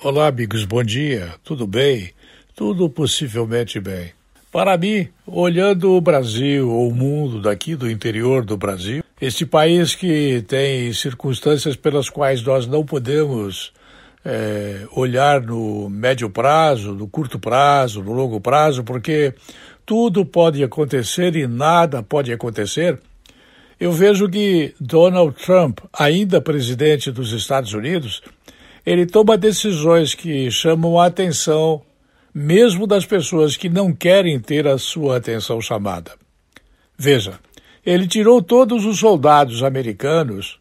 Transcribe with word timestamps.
Olá, 0.00 0.28
amigos, 0.28 0.64
bom 0.64 0.84
dia. 0.84 1.34
Tudo 1.42 1.66
bem? 1.66 2.12
Tudo 2.54 2.88
possivelmente 2.88 3.80
bem. 3.80 4.12
Para 4.52 4.78
mim, 4.78 5.08
olhando 5.26 5.90
o 5.90 6.00
Brasil 6.00 6.70
ou 6.70 6.88
o 6.88 6.94
mundo 6.94 7.42
daqui 7.42 7.74
do 7.74 7.90
interior 7.90 8.44
do 8.44 8.56
Brasil, 8.56 9.02
este 9.20 9.44
país 9.44 9.96
que 9.96 10.44
tem 10.46 10.92
circunstâncias 10.92 11.74
pelas 11.74 12.08
quais 12.08 12.44
nós 12.44 12.64
não 12.64 12.86
podemos 12.86 13.72
é, 14.24 14.86
olhar 14.92 15.42
no 15.42 15.88
médio 15.88 16.30
prazo, 16.30 16.94
no 16.94 17.08
curto 17.08 17.36
prazo, 17.36 18.00
no 18.00 18.12
longo 18.12 18.40
prazo, 18.40 18.84
porque 18.84 19.34
tudo 19.84 20.24
pode 20.24 20.62
acontecer 20.62 21.34
e 21.34 21.48
nada 21.48 22.04
pode 22.04 22.32
acontecer. 22.32 23.00
Eu 23.80 23.90
vejo 23.90 24.28
que 24.28 24.74
Donald 24.80 25.36
Trump, 25.44 25.80
ainda 25.92 26.40
presidente 26.40 27.10
dos 27.10 27.32
Estados 27.32 27.72
Unidos, 27.72 28.22
ele 28.88 29.04
toma 29.04 29.36
decisões 29.36 30.14
que 30.14 30.50
chamam 30.50 30.98
a 30.98 31.04
atenção 31.04 31.82
mesmo 32.32 32.86
das 32.86 33.04
pessoas 33.04 33.54
que 33.54 33.68
não 33.68 33.92
querem 33.92 34.40
ter 34.40 34.66
a 34.66 34.78
sua 34.78 35.18
atenção 35.18 35.60
chamada. 35.60 36.12
Veja, 36.96 37.38
ele 37.84 38.08
tirou 38.08 38.40
todos 38.42 38.86
os 38.86 38.98
soldados 38.98 39.62
americanos, 39.62 40.58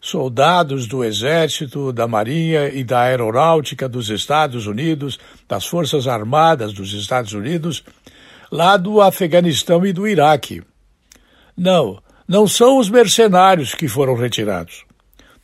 soldados 0.00 0.86
do 0.86 1.02
Exército, 1.02 1.92
da 1.92 2.06
Marinha 2.06 2.68
e 2.68 2.84
da 2.84 3.00
Aeronáutica 3.00 3.88
dos 3.88 4.08
Estados 4.08 4.68
Unidos, 4.68 5.18
das 5.48 5.66
Forças 5.66 6.06
Armadas 6.06 6.72
dos 6.72 6.92
Estados 6.92 7.32
Unidos, 7.32 7.82
lá 8.52 8.76
do 8.76 9.00
Afeganistão 9.00 9.84
e 9.84 9.92
do 9.92 10.06
Iraque. 10.06 10.62
Não, 11.56 12.00
não 12.28 12.46
são 12.46 12.78
os 12.78 12.88
mercenários 12.88 13.74
que 13.74 13.88
foram 13.88 14.14
retirados. 14.14 14.84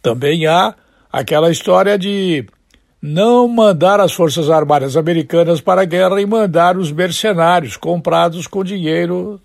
Também 0.01 0.47
há 0.47 0.77
aquela 1.13 1.51
história 1.51 1.99
de 1.99 2.47
não 3.03 3.49
mandar 3.49 3.99
as 3.99 4.13
Forças 4.13 4.51
Armadas 4.51 4.97
Americanas 4.97 5.61
para 5.61 5.83
a 5.83 5.87
guerra 5.87 6.21
e 6.21 6.27
mandar 6.27 6.77
os 6.77 6.93
mercenários 6.93 7.77
comprados 7.77 8.47
com 8.47 8.63
dinheiro 8.63 9.41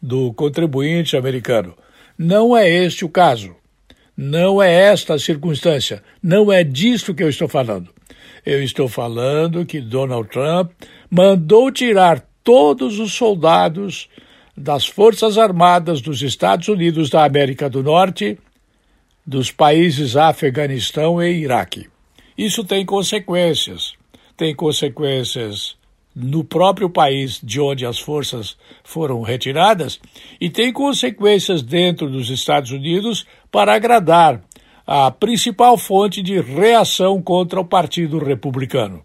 do 0.00 0.32
contribuinte 0.34 1.16
americano. 1.16 1.74
Não 2.16 2.56
é 2.56 2.68
este 2.68 3.04
o 3.04 3.08
caso. 3.08 3.54
Não 4.16 4.60
é 4.60 4.72
esta 4.72 5.14
a 5.14 5.18
circunstância. 5.18 6.02
Não 6.22 6.52
é 6.52 6.64
disto 6.64 7.14
que 7.14 7.22
eu 7.22 7.28
estou 7.28 7.48
falando. 7.48 7.88
Eu 8.44 8.62
estou 8.62 8.88
falando 8.88 9.64
que 9.64 9.80
Donald 9.80 10.28
Trump 10.28 10.72
mandou 11.10 11.70
tirar 11.70 12.24
todos 12.42 12.98
os 12.98 13.12
soldados 13.14 14.08
das 14.56 14.86
Forças 14.86 15.38
Armadas 15.38 16.00
dos 16.00 16.22
Estados 16.22 16.66
Unidos 16.68 17.10
da 17.10 17.24
América 17.24 17.70
do 17.70 17.82
Norte 17.82 18.38
dos 19.28 19.50
países 19.50 20.16
Afeganistão 20.16 21.22
e 21.22 21.42
Iraque. 21.42 21.86
Isso 22.36 22.64
tem 22.64 22.86
consequências. 22.86 23.92
Tem 24.34 24.54
consequências 24.54 25.76
no 26.16 26.42
próprio 26.42 26.88
país 26.88 27.38
de 27.42 27.60
onde 27.60 27.84
as 27.84 27.98
forças 27.98 28.56
foram 28.82 29.20
retiradas 29.20 30.00
e 30.40 30.48
tem 30.48 30.72
consequências 30.72 31.60
dentro 31.60 32.08
dos 32.08 32.30
Estados 32.30 32.70
Unidos 32.70 33.26
para 33.52 33.74
agradar 33.74 34.40
a 34.86 35.10
principal 35.10 35.76
fonte 35.76 36.22
de 36.22 36.40
reação 36.40 37.20
contra 37.20 37.60
o 37.60 37.66
Partido 37.66 38.18
Republicano. 38.18 39.04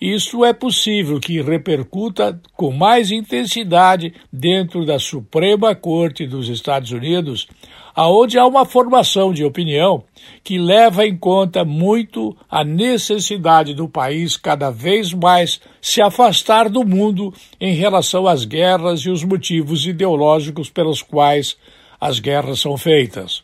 Isso 0.00 0.46
é 0.46 0.54
possível 0.54 1.20
que 1.20 1.42
repercuta 1.42 2.40
com 2.56 2.70
mais 2.70 3.10
intensidade 3.10 4.14
dentro 4.32 4.86
da 4.86 4.98
Suprema 4.98 5.74
Corte 5.74 6.26
dos 6.26 6.48
Estados 6.48 6.90
Unidos, 6.90 7.46
aonde 7.94 8.38
há 8.38 8.46
uma 8.46 8.64
formação 8.64 9.30
de 9.30 9.44
opinião 9.44 10.02
que 10.42 10.56
leva 10.56 11.06
em 11.06 11.14
conta 11.14 11.66
muito 11.66 12.34
a 12.48 12.64
necessidade 12.64 13.74
do 13.74 13.86
país 13.86 14.38
cada 14.38 14.70
vez 14.70 15.12
mais 15.12 15.60
se 15.82 16.00
afastar 16.00 16.70
do 16.70 16.82
mundo 16.82 17.34
em 17.60 17.74
relação 17.74 18.26
às 18.26 18.46
guerras 18.46 19.00
e 19.00 19.10
os 19.10 19.22
motivos 19.22 19.86
ideológicos 19.86 20.70
pelos 20.70 21.02
quais 21.02 21.58
as 22.00 22.18
guerras 22.18 22.58
são 22.58 22.78
feitas. 22.78 23.42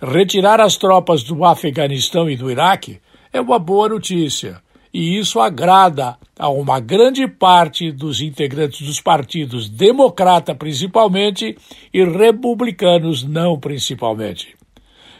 Retirar 0.00 0.62
as 0.62 0.78
tropas 0.78 1.22
do 1.22 1.44
Afeganistão 1.44 2.30
e 2.30 2.36
do 2.38 2.50
Iraque 2.50 3.00
é 3.30 3.38
uma 3.38 3.58
boa 3.58 3.90
notícia 3.90 4.62
e 4.92 5.18
isso 5.18 5.40
agrada 5.40 6.16
a 6.38 6.48
uma 6.48 6.80
grande 6.80 7.26
parte 7.26 7.90
dos 7.90 8.20
integrantes 8.20 8.86
dos 8.86 9.00
partidos 9.00 9.68
democrata 9.68 10.54
principalmente 10.54 11.56
e 11.92 12.04
republicanos 12.04 13.24
não 13.24 13.58
principalmente. 13.58 14.56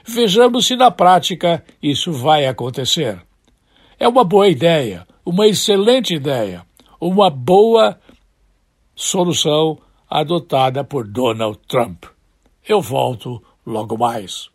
Vejamos 0.07 0.67
se 0.67 0.77
na 0.77 0.91
prática 0.91 1.63
isso 1.83 2.13
vai 2.13 2.47
acontecer. 2.47 3.21
É 3.99 4.09
uma 4.09 4.25
boa 4.25 4.49
ideia, 4.49 5.07
uma 5.25 5.47
excelente 5.47 6.15
ideia, 6.15 6.65
uma 7.01 7.29
boa 7.29 7.99
solução 8.95 9.79
adotada 10.09 10.83
por 10.83 11.07
Donald 11.07 11.59
Trump. 11.69 12.05
Eu 12.67 12.81
volto 12.81 13.43
logo 13.67 13.99
mais. 13.99 14.49